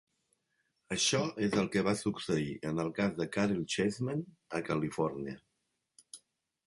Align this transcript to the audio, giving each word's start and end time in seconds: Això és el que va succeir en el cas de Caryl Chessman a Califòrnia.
Això 0.95 1.19
és 1.47 1.57
el 1.63 1.67
que 1.75 1.83
va 1.89 1.93
succeir 1.99 2.49
en 2.71 2.83
el 2.85 2.89
cas 3.01 3.13
de 3.21 3.29
Caryl 3.37 3.61
Chessman 3.75 4.27
a 4.61 4.63
Califòrnia. 4.71 5.41